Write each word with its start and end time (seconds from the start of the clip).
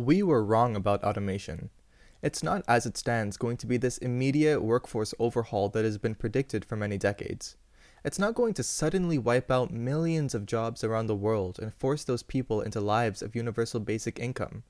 We 0.00 0.22
were 0.22 0.44
wrong 0.44 0.76
about 0.76 1.02
automation. 1.02 1.70
It's 2.22 2.40
not, 2.40 2.62
as 2.68 2.86
it 2.86 2.96
stands, 2.96 3.36
going 3.36 3.56
to 3.56 3.66
be 3.66 3.76
this 3.78 3.98
immediate 3.98 4.62
workforce 4.62 5.12
overhaul 5.18 5.70
that 5.70 5.84
has 5.84 5.98
been 5.98 6.14
predicted 6.14 6.64
for 6.64 6.76
many 6.76 6.96
decades. 6.96 7.56
It's 8.04 8.18
not 8.18 8.36
going 8.36 8.54
to 8.54 8.62
suddenly 8.62 9.18
wipe 9.18 9.50
out 9.50 9.72
millions 9.72 10.36
of 10.36 10.46
jobs 10.46 10.84
around 10.84 11.08
the 11.08 11.16
world 11.16 11.58
and 11.60 11.74
force 11.74 12.04
those 12.04 12.22
people 12.22 12.60
into 12.60 12.80
lives 12.80 13.22
of 13.22 13.34
universal 13.34 13.80
basic 13.80 14.20
income. 14.20 14.62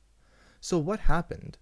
So, 0.63 0.79
what 0.79 1.01
happened? 1.01 1.59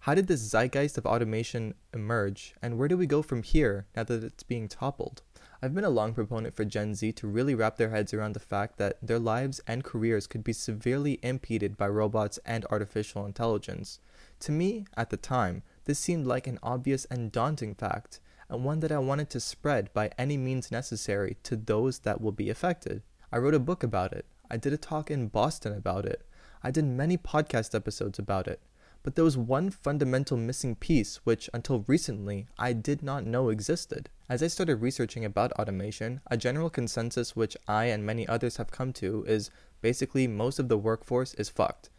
How 0.00 0.14
did 0.14 0.26
this 0.26 0.40
zeitgeist 0.40 0.96
of 0.96 1.04
automation 1.04 1.74
emerge, 1.92 2.54
and 2.62 2.78
where 2.78 2.88
do 2.88 2.96
we 2.96 3.06
go 3.06 3.20
from 3.20 3.42
here 3.42 3.86
now 3.94 4.04
that 4.04 4.24
it's 4.24 4.42
being 4.42 4.66
toppled? 4.66 5.20
I've 5.64 5.74
been 5.74 5.82
a 5.82 5.88
long 5.88 6.12
proponent 6.12 6.54
for 6.54 6.66
Gen 6.66 6.94
Z 6.94 7.12
to 7.12 7.26
really 7.26 7.54
wrap 7.54 7.78
their 7.78 7.88
heads 7.88 8.12
around 8.12 8.34
the 8.34 8.38
fact 8.38 8.76
that 8.76 8.98
their 9.00 9.18
lives 9.18 9.62
and 9.66 9.82
careers 9.82 10.26
could 10.26 10.44
be 10.44 10.52
severely 10.52 11.18
impeded 11.22 11.78
by 11.78 11.88
robots 11.88 12.38
and 12.44 12.66
artificial 12.66 13.24
intelligence. 13.24 13.98
To 14.40 14.52
me, 14.52 14.84
at 14.94 15.08
the 15.08 15.16
time, 15.16 15.62
this 15.86 15.98
seemed 15.98 16.26
like 16.26 16.46
an 16.46 16.58
obvious 16.62 17.06
and 17.06 17.32
daunting 17.32 17.74
fact, 17.74 18.20
and 18.50 18.62
one 18.62 18.80
that 18.80 18.92
I 18.92 18.98
wanted 18.98 19.30
to 19.30 19.40
spread 19.40 19.90
by 19.94 20.10
any 20.18 20.36
means 20.36 20.70
necessary 20.70 21.38
to 21.44 21.56
those 21.56 22.00
that 22.00 22.20
will 22.20 22.32
be 22.32 22.50
affected. 22.50 23.00
I 23.32 23.38
wrote 23.38 23.54
a 23.54 23.58
book 23.58 23.82
about 23.82 24.12
it. 24.12 24.26
I 24.50 24.58
did 24.58 24.74
a 24.74 24.76
talk 24.76 25.10
in 25.10 25.28
Boston 25.28 25.72
about 25.72 26.04
it. 26.04 26.26
I 26.62 26.72
did 26.72 26.84
many 26.84 27.16
podcast 27.16 27.74
episodes 27.74 28.18
about 28.18 28.48
it. 28.48 28.60
But 29.04 29.16
there 29.16 29.24
was 29.24 29.36
one 29.36 29.68
fundamental 29.68 30.38
missing 30.38 30.76
piece 30.76 31.16
which, 31.24 31.50
until 31.52 31.84
recently, 31.86 32.46
I 32.58 32.72
did 32.72 33.02
not 33.02 33.26
know 33.26 33.50
existed. 33.50 34.08
As 34.30 34.42
I 34.42 34.46
started 34.46 34.76
researching 34.76 35.26
about 35.26 35.52
automation, 35.52 36.22
a 36.28 36.38
general 36.38 36.70
consensus 36.70 37.36
which 37.36 37.54
I 37.68 37.84
and 37.84 38.06
many 38.06 38.26
others 38.26 38.56
have 38.56 38.70
come 38.70 38.94
to 38.94 39.22
is 39.28 39.50
basically 39.82 40.26
most 40.26 40.58
of 40.58 40.70
the 40.70 40.78
workforce 40.78 41.34
is 41.34 41.50
fucked. 41.50 41.90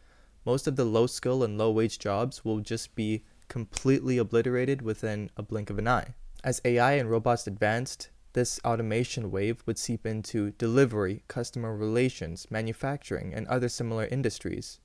Most 0.45 0.65
of 0.65 0.77
the 0.77 0.83
low 0.83 1.05
skill 1.05 1.43
and 1.43 1.59
low 1.59 1.69
wage 1.69 1.99
jobs 1.99 2.43
will 2.43 2.59
just 2.59 2.95
be 2.95 3.23
completely 3.49 4.17
obliterated 4.17 4.81
within 4.81 5.29
a 5.37 5.43
blink 5.43 5.69
of 5.69 5.77
an 5.77 5.87
eye. 5.87 6.15
As 6.43 6.59
AI 6.65 6.93
and 6.93 7.11
robots 7.11 7.45
advanced, 7.45 8.09
this 8.33 8.59
automation 8.65 9.29
wave 9.29 9.61
would 9.67 9.77
seep 9.77 10.07
into 10.07 10.51
delivery, 10.57 11.23
customer 11.27 11.77
relations, 11.77 12.47
manufacturing, 12.49 13.31
and 13.31 13.45
other 13.45 13.69
similar 13.69 14.07
industries 14.07 14.79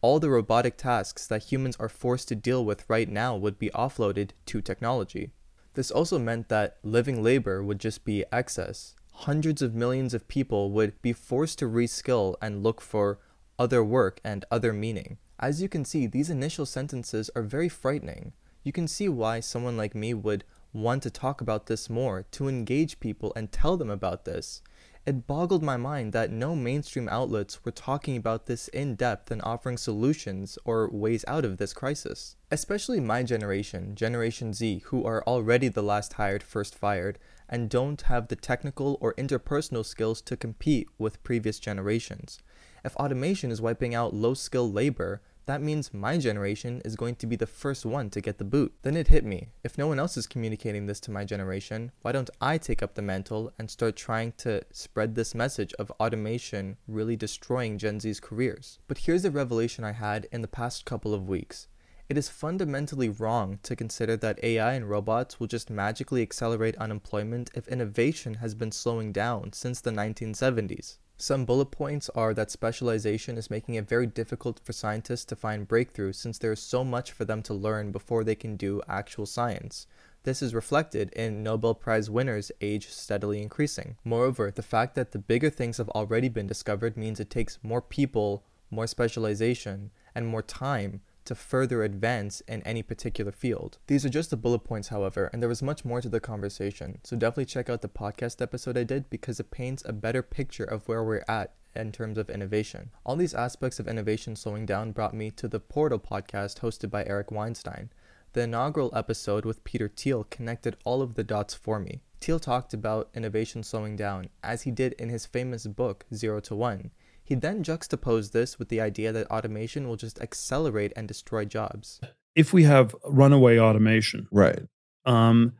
all 0.00 0.20
the 0.20 0.30
robotic 0.30 0.76
tasks 0.76 1.26
that 1.26 1.44
humans 1.44 1.76
are 1.80 1.88
forced 1.88 2.28
to 2.28 2.34
deal 2.34 2.64
with 2.64 2.84
right 2.88 3.08
now 3.08 3.36
would 3.36 3.58
be 3.58 3.70
offloaded 3.70 4.30
to 4.46 4.60
technology. 4.60 5.30
This 5.74 5.90
also 5.90 6.18
meant 6.18 6.48
that 6.48 6.78
living 6.82 7.22
labor 7.22 7.62
would 7.62 7.78
just 7.78 8.04
be 8.04 8.24
excess. 8.32 8.94
Hundreds 9.12 9.62
of 9.62 9.74
millions 9.74 10.14
of 10.14 10.28
people 10.28 10.70
would 10.70 11.00
be 11.02 11.12
forced 11.12 11.58
to 11.58 11.66
reskill 11.66 12.34
and 12.40 12.62
look 12.62 12.80
for 12.80 13.18
other 13.58 13.82
work 13.82 14.20
and 14.24 14.44
other 14.50 14.72
meaning. 14.72 15.18
As 15.38 15.60
you 15.60 15.68
can 15.68 15.84
see, 15.84 16.06
these 16.06 16.30
initial 16.30 16.66
sentences 16.66 17.30
are 17.34 17.42
very 17.42 17.68
frightening. 17.68 18.32
You 18.62 18.72
can 18.72 18.88
see 18.88 19.08
why 19.08 19.40
someone 19.40 19.76
like 19.76 19.94
me 19.94 20.14
would 20.14 20.44
want 20.72 21.02
to 21.02 21.10
talk 21.10 21.40
about 21.40 21.66
this 21.66 21.88
more, 21.88 22.24
to 22.32 22.48
engage 22.48 23.00
people 23.00 23.32
and 23.34 23.50
tell 23.50 23.76
them 23.76 23.90
about 23.90 24.24
this. 24.24 24.62
It 25.06 25.28
boggled 25.28 25.62
my 25.62 25.76
mind 25.76 26.12
that 26.14 26.32
no 26.32 26.56
mainstream 26.56 27.08
outlets 27.08 27.64
were 27.64 27.70
talking 27.70 28.16
about 28.16 28.46
this 28.46 28.66
in 28.66 28.96
depth 28.96 29.30
and 29.30 29.40
offering 29.42 29.76
solutions 29.76 30.58
or 30.64 30.90
ways 30.90 31.24
out 31.28 31.44
of 31.44 31.58
this 31.58 31.72
crisis. 31.72 32.34
Especially 32.50 32.98
my 32.98 33.22
generation, 33.22 33.94
Generation 33.94 34.52
Z, 34.52 34.82
who 34.86 35.04
are 35.04 35.22
already 35.22 35.68
the 35.68 35.82
last 35.82 36.14
hired, 36.14 36.42
first 36.42 36.74
fired, 36.74 37.20
and 37.48 37.70
don't 37.70 38.02
have 38.02 38.26
the 38.26 38.34
technical 38.34 38.98
or 39.00 39.14
interpersonal 39.14 39.86
skills 39.86 40.20
to 40.22 40.36
compete 40.36 40.88
with 40.98 41.22
previous 41.22 41.60
generations. 41.60 42.40
If 42.84 42.96
automation 42.96 43.52
is 43.52 43.62
wiping 43.62 43.94
out 43.94 44.12
low 44.12 44.34
skilled 44.34 44.74
labor, 44.74 45.22
that 45.46 45.62
means 45.62 45.94
my 45.94 46.18
generation 46.18 46.82
is 46.84 46.96
going 46.96 47.14
to 47.16 47.26
be 47.26 47.36
the 47.36 47.46
first 47.46 47.86
one 47.86 48.10
to 48.10 48.20
get 48.20 48.38
the 48.38 48.44
boot. 48.44 48.74
Then 48.82 48.96
it 48.96 49.08
hit 49.08 49.24
me. 49.24 49.48
If 49.62 49.78
no 49.78 49.86
one 49.86 50.00
else 50.00 50.16
is 50.16 50.26
communicating 50.26 50.86
this 50.86 50.98
to 51.00 51.12
my 51.12 51.24
generation, 51.24 51.92
why 52.02 52.12
don't 52.12 52.30
I 52.40 52.58
take 52.58 52.82
up 52.82 52.94
the 52.94 53.02
mantle 53.02 53.52
and 53.56 53.70
start 53.70 53.94
trying 53.94 54.32
to 54.38 54.62
spread 54.72 55.14
this 55.14 55.34
message 55.36 55.72
of 55.74 55.92
automation 55.92 56.76
really 56.88 57.14
destroying 57.14 57.78
Gen 57.78 58.00
Z's 58.00 58.18
careers? 58.18 58.80
But 58.88 58.98
here's 58.98 59.24
a 59.24 59.30
revelation 59.30 59.84
I 59.84 59.92
had 59.92 60.26
in 60.32 60.42
the 60.42 60.48
past 60.48 60.84
couple 60.84 61.14
of 61.14 61.28
weeks. 61.28 61.68
It 62.08 62.18
is 62.18 62.28
fundamentally 62.28 63.08
wrong 63.08 63.58
to 63.62 63.74
consider 63.74 64.16
that 64.16 64.42
AI 64.42 64.74
and 64.74 64.88
robots 64.88 65.38
will 65.38 65.48
just 65.48 65.70
magically 65.70 66.22
accelerate 66.22 66.76
unemployment 66.76 67.50
if 67.54 67.66
innovation 67.68 68.34
has 68.34 68.54
been 68.54 68.70
slowing 68.72 69.12
down 69.12 69.52
since 69.52 69.80
the 69.80 69.90
1970s. 69.90 70.98
Some 71.18 71.46
bullet 71.46 71.70
points 71.70 72.10
are 72.14 72.34
that 72.34 72.50
specialization 72.50 73.38
is 73.38 73.50
making 73.50 73.76
it 73.76 73.88
very 73.88 74.06
difficult 74.06 74.60
for 74.62 74.74
scientists 74.74 75.24
to 75.26 75.36
find 75.36 75.66
breakthroughs 75.66 76.16
since 76.16 76.36
there 76.36 76.52
is 76.52 76.60
so 76.60 76.84
much 76.84 77.10
for 77.10 77.24
them 77.24 77.42
to 77.44 77.54
learn 77.54 77.90
before 77.90 78.22
they 78.22 78.34
can 78.34 78.56
do 78.56 78.82
actual 78.86 79.24
science. 79.24 79.86
This 80.24 80.42
is 80.42 80.54
reflected 80.54 81.10
in 81.14 81.42
Nobel 81.42 81.74
Prize 81.74 82.10
winners' 82.10 82.52
age 82.60 82.88
steadily 82.90 83.40
increasing. 83.40 83.96
Moreover, 84.04 84.50
the 84.50 84.60
fact 84.62 84.94
that 84.96 85.12
the 85.12 85.18
bigger 85.18 85.48
things 85.48 85.78
have 85.78 85.88
already 85.90 86.28
been 86.28 86.46
discovered 86.46 86.98
means 86.98 87.18
it 87.18 87.30
takes 87.30 87.58
more 87.62 87.80
people, 87.80 88.44
more 88.70 88.86
specialization, 88.86 89.92
and 90.14 90.26
more 90.26 90.42
time 90.42 91.00
to 91.26 91.34
further 91.34 91.82
advance 91.82 92.40
in 92.48 92.62
any 92.62 92.82
particular 92.82 93.32
field. 93.32 93.78
These 93.86 94.04
are 94.04 94.10
just 94.10 94.30
the 94.30 94.36
bullet 94.36 94.64
points, 94.64 94.88
however, 94.88 95.30
and 95.32 95.42
there 95.42 95.48
was 95.48 95.62
much 95.62 95.84
more 95.84 96.00
to 96.00 96.08
the 96.08 96.20
conversation, 96.20 96.98
so 97.04 97.16
definitely 97.16 97.46
check 97.46 97.68
out 97.68 97.82
the 97.82 97.88
podcast 97.88 98.40
episode 98.40 98.78
I 98.78 98.84
did 98.84 99.10
because 99.10 99.38
it 99.38 99.50
paints 99.50 99.82
a 99.84 99.92
better 99.92 100.22
picture 100.22 100.64
of 100.64 100.86
where 100.88 101.04
we're 101.04 101.24
at 101.28 101.54
in 101.74 101.92
terms 101.92 102.18
of 102.18 102.30
innovation. 102.30 102.90
All 103.04 103.16
these 103.16 103.34
aspects 103.34 103.78
of 103.78 103.86
innovation 103.86 104.34
slowing 104.34 104.66
down 104.66 104.92
brought 104.92 105.14
me 105.14 105.30
to 105.32 105.46
the 105.46 105.60
Portal 105.60 105.98
podcast 105.98 106.60
hosted 106.60 106.90
by 106.90 107.04
Eric 107.04 107.30
Weinstein. 107.30 107.90
The 108.32 108.42
inaugural 108.42 108.92
episode 108.94 109.44
with 109.44 109.64
Peter 109.64 109.88
Thiel 109.88 110.24
connected 110.24 110.76
all 110.84 111.02
of 111.02 111.14
the 111.14 111.24
dots 111.24 111.54
for 111.54 111.78
me. 111.78 112.02
Thiel 112.20 112.38
talked 112.38 112.74
about 112.74 113.10
innovation 113.14 113.62
slowing 113.62 113.96
down, 113.96 114.30
as 114.42 114.62
he 114.62 114.70
did 114.70 114.94
in 114.94 115.10
his 115.10 115.26
famous 115.26 115.66
book, 115.66 116.06
Zero 116.14 116.40
to 116.40 116.54
One. 116.54 116.90
He 117.26 117.34
then 117.34 117.64
juxtaposed 117.64 118.32
this 118.32 118.56
with 118.56 118.68
the 118.68 118.80
idea 118.80 119.10
that 119.10 119.26
automation 119.32 119.88
will 119.88 119.96
just 119.96 120.20
accelerate 120.20 120.92
and 120.94 121.08
destroy 121.08 121.44
jobs. 121.44 122.00
If 122.36 122.52
we 122.52 122.62
have 122.62 122.94
runaway 123.04 123.58
automation, 123.58 124.28
right? 124.30 124.60
Um, 125.04 125.54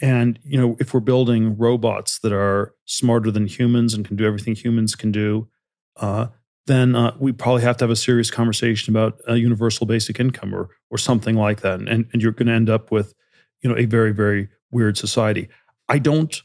and 0.00 0.38
you 0.44 0.60
know, 0.60 0.76
if 0.78 0.94
we're 0.94 1.00
building 1.00 1.58
robots 1.58 2.20
that 2.20 2.32
are 2.32 2.72
smarter 2.84 3.32
than 3.32 3.48
humans 3.48 3.94
and 3.94 4.06
can 4.06 4.14
do 4.14 4.24
everything 4.24 4.54
humans 4.54 4.94
can 4.94 5.10
do, 5.10 5.48
uh, 5.96 6.28
then 6.66 6.94
uh, 6.94 7.16
we 7.18 7.32
probably 7.32 7.62
have 7.62 7.76
to 7.78 7.84
have 7.84 7.90
a 7.90 7.96
serious 7.96 8.30
conversation 8.30 8.94
about 8.94 9.18
a 9.26 9.38
universal 9.38 9.86
basic 9.86 10.20
income 10.20 10.54
or 10.54 10.68
or 10.88 10.98
something 10.98 11.34
like 11.34 11.62
that. 11.62 11.80
And 11.80 12.06
and 12.12 12.22
you're 12.22 12.30
going 12.30 12.46
to 12.46 12.52
end 12.52 12.70
up 12.70 12.92
with, 12.92 13.12
you 13.60 13.68
know, 13.68 13.76
a 13.76 13.86
very 13.86 14.12
very 14.12 14.50
weird 14.70 14.96
society. 14.96 15.48
I 15.88 15.98
don't 15.98 16.40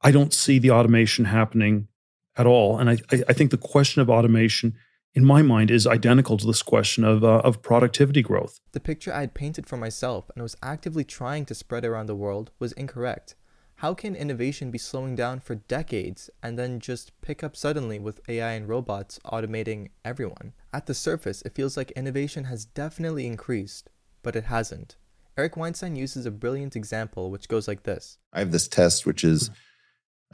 I 0.00 0.10
don't 0.10 0.32
see 0.32 0.58
the 0.58 0.70
automation 0.70 1.26
happening 1.26 1.88
at 2.36 2.46
all. 2.46 2.78
And 2.78 2.90
I, 2.90 2.98
I 3.28 3.32
think 3.32 3.50
the 3.50 3.56
question 3.56 4.02
of 4.02 4.10
automation, 4.10 4.74
in 5.14 5.24
my 5.24 5.42
mind, 5.42 5.70
is 5.70 5.86
identical 5.86 6.36
to 6.36 6.46
this 6.46 6.62
question 6.62 7.04
of, 7.04 7.24
uh, 7.24 7.38
of 7.38 7.62
productivity 7.62 8.22
growth. 8.22 8.60
The 8.72 8.80
picture 8.80 9.12
I 9.12 9.20
had 9.20 9.34
painted 9.34 9.66
for 9.66 9.76
myself 9.76 10.30
and 10.34 10.42
was 10.42 10.56
actively 10.62 11.04
trying 11.04 11.46
to 11.46 11.54
spread 11.54 11.84
around 11.84 12.06
the 12.06 12.14
world 12.14 12.50
was 12.58 12.72
incorrect. 12.72 13.34
How 13.80 13.92
can 13.92 14.16
innovation 14.16 14.70
be 14.70 14.78
slowing 14.78 15.16
down 15.16 15.40
for 15.40 15.56
decades 15.56 16.30
and 16.42 16.58
then 16.58 16.80
just 16.80 17.18
pick 17.20 17.44
up 17.44 17.54
suddenly 17.54 17.98
with 17.98 18.22
AI 18.26 18.52
and 18.52 18.66
robots 18.66 19.18
automating 19.26 19.90
everyone? 20.02 20.54
At 20.72 20.86
the 20.86 20.94
surface, 20.94 21.42
it 21.42 21.54
feels 21.54 21.76
like 21.76 21.90
innovation 21.90 22.44
has 22.44 22.64
definitely 22.64 23.26
increased, 23.26 23.90
but 24.22 24.34
it 24.34 24.44
hasn't. 24.44 24.96
Eric 25.36 25.58
Weinstein 25.58 25.96
uses 25.96 26.24
a 26.24 26.30
brilliant 26.30 26.74
example 26.74 27.30
which 27.30 27.48
goes 27.48 27.68
like 27.68 27.82
this 27.82 28.16
I 28.32 28.38
have 28.38 28.52
this 28.52 28.68
test 28.68 29.04
which 29.04 29.22
is 29.22 29.50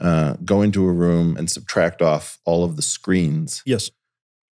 uh, 0.03 0.35
go 0.43 0.61
into 0.61 0.85
a 0.85 0.91
room 0.91 1.37
and 1.37 1.49
subtract 1.49 2.01
off 2.01 2.37
all 2.45 2.63
of 2.63 2.75
the 2.75 2.81
screens. 2.81 3.63
Yes. 3.65 3.89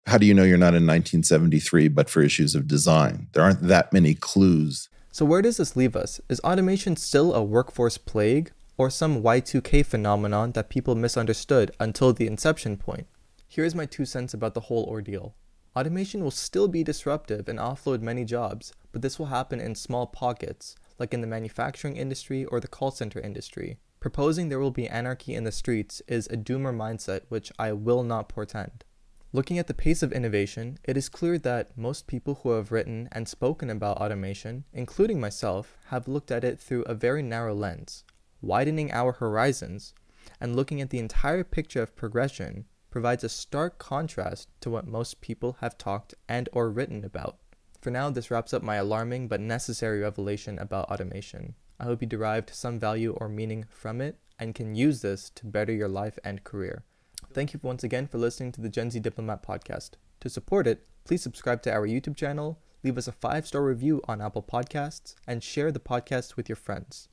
How 0.06 0.16
do 0.16 0.24
you 0.24 0.32
know 0.32 0.44
you're 0.44 0.56
not 0.56 0.74
in 0.74 0.86
1973, 0.86 1.88
but 1.88 2.08
for 2.08 2.22
issues 2.22 2.54
of 2.54 2.66
design? 2.66 3.28
There 3.32 3.42
aren't 3.42 3.62
that 3.62 3.92
many 3.92 4.14
clues. 4.14 4.88
So, 5.12 5.24
where 5.24 5.42
does 5.42 5.56
this 5.56 5.76
leave 5.76 5.96
us? 5.96 6.20
Is 6.28 6.40
automation 6.40 6.96
still 6.96 7.34
a 7.34 7.42
workforce 7.42 7.98
plague 7.98 8.52
or 8.78 8.90
some 8.90 9.22
Y2K 9.22 9.84
phenomenon 9.84 10.52
that 10.52 10.70
people 10.70 10.94
misunderstood 10.94 11.72
until 11.80 12.12
the 12.12 12.26
inception 12.26 12.76
point? 12.76 13.06
Here's 13.48 13.74
my 13.74 13.86
two 13.86 14.04
cents 14.04 14.32
about 14.32 14.54
the 14.54 14.60
whole 14.60 14.84
ordeal. 14.84 15.34
Automation 15.76 16.22
will 16.22 16.30
still 16.30 16.68
be 16.68 16.84
disruptive 16.84 17.48
and 17.48 17.58
offload 17.58 18.00
many 18.00 18.24
jobs, 18.24 18.72
but 18.92 19.02
this 19.02 19.18
will 19.18 19.26
happen 19.26 19.60
in 19.60 19.74
small 19.74 20.06
pockets, 20.06 20.76
like 20.98 21.12
in 21.12 21.20
the 21.20 21.26
manufacturing 21.26 21.96
industry 21.96 22.44
or 22.44 22.60
the 22.60 22.68
call 22.68 22.90
center 22.90 23.20
industry. 23.20 23.78
Proposing 24.00 24.48
there 24.48 24.58
will 24.58 24.70
be 24.70 24.88
anarchy 24.88 25.34
in 25.34 25.44
the 25.44 25.52
streets 25.52 26.00
is 26.08 26.26
a 26.28 26.36
doomer 26.38 26.74
mindset 26.74 27.20
which 27.28 27.52
I 27.58 27.72
will 27.72 28.02
not 28.02 28.30
portend. 28.30 28.84
Looking 29.30 29.58
at 29.58 29.66
the 29.66 29.74
pace 29.74 30.02
of 30.02 30.10
innovation, 30.10 30.78
it 30.84 30.96
is 30.96 31.10
clear 31.10 31.38
that 31.38 31.76
most 31.76 32.06
people 32.06 32.36
who 32.36 32.52
have 32.52 32.72
written 32.72 33.10
and 33.12 33.28
spoken 33.28 33.68
about 33.68 33.98
automation, 33.98 34.64
including 34.72 35.20
myself, 35.20 35.76
have 35.88 36.08
looked 36.08 36.30
at 36.30 36.44
it 36.44 36.58
through 36.58 36.82
a 36.84 36.94
very 36.94 37.22
narrow 37.22 37.54
lens. 37.54 38.02
Widening 38.40 38.90
our 38.90 39.12
horizons 39.12 39.92
and 40.40 40.56
looking 40.56 40.80
at 40.80 40.88
the 40.88 40.98
entire 40.98 41.44
picture 41.44 41.82
of 41.82 41.94
progression 41.94 42.64
provides 42.90 43.22
a 43.22 43.28
stark 43.28 43.78
contrast 43.78 44.48
to 44.62 44.70
what 44.70 44.86
most 44.86 45.20
people 45.20 45.58
have 45.60 45.76
talked 45.76 46.14
and 46.26 46.48
or 46.54 46.70
written 46.70 47.04
about. 47.04 47.36
For 47.82 47.90
now, 47.90 48.08
this 48.08 48.30
wraps 48.30 48.54
up 48.54 48.62
my 48.62 48.76
alarming 48.76 49.28
but 49.28 49.40
necessary 49.40 50.00
revelation 50.00 50.58
about 50.58 50.90
automation. 50.90 51.54
I 51.80 51.84
hope 51.84 52.02
you 52.02 52.06
derived 52.06 52.50
some 52.50 52.78
value 52.78 53.16
or 53.18 53.26
meaning 53.26 53.64
from 53.70 54.02
it 54.02 54.18
and 54.38 54.54
can 54.54 54.74
use 54.74 55.00
this 55.00 55.30
to 55.30 55.46
better 55.46 55.72
your 55.72 55.88
life 55.88 56.18
and 56.22 56.44
career. 56.44 56.84
Thank 57.32 57.54
you 57.54 57.60
once 57.62 57.82
again 57.82 58.06
for 58.06 58.18
listening 58.18 58.52
to 58.52 58.60
the 58.60 58.68
Gen 58.68 58.90
Z 58.90 59.00
Diplomat 59.00 59.42
podcast. 59.42 59.92
To 60.20 60.28
support 60.28 60.66
it, 60.66 60.86
please 61.04 61.22
subscribe 61.22 61.62
to 61.62 61.72
our 61.72 61.88
YouTube 61.88 62.16
channel, 62.16 62.58
leave 62.84 62.98
us 62.98 63.08
a 63.08 63.12
five 63.12 63.46
star 63.46 63.62
review 63.62 64.02
on 64.06 64.20
Apple 64.20 64.42
Podcasts, 64.42 65.14
and 65.26 65.42
share 65.42 65.72
the 65.72 65.80
podcast 65.80 66.36
with 66.36 66.50
your 66.50 66.56
friends. 66.56 67.08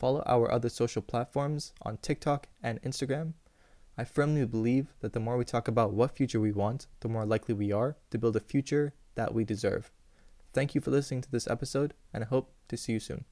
Follow 0.00 0.24
our 0.26 0.50
other 0.50 0.68
social 0.68 1.00
platforms 1.00 1.72
on 1.82 1.98
TikTok 1.98 2.48
and 2.60 2.82
Instagram. 2.82 3.34
I 3.96 4.02
firmly 4.02 4.44
believe 4.46 4.88
that 4.98 5.12
the 5.12 5.20
more 5.20 5.36
we 5.36 5.44
talk 5.44 5.68
about 5.68 5.92
what 5.92 6.16
future 6.16 6.40
we 6.40 6.50
want, 6.50 6.88
the 7.00 7.08
more 7.08 7.24
likely 7.24 7.54
we 7.54 7.70
are 7.70 7.96
to 8.10 8.18
build 8.18 8.34
a 8.34 8.40
future 8.40 8.94
that 9.14 9.32
we 9.32 9.44
deserve. 9.44 9.92
Thank 10.52 10.74
you 10.74 10.80
for 10.80 10.90
listening 10.90 11.20
to 11.20 11.30
this 11.30 11.46
episode, 11.46 11.94
and 12.12 12.24
I 12.24 12.26
hope 12.26 12.50
to 12.66 12.76
see 12.76 12.94
you 12.94 13.00
soon. 13.00 13.24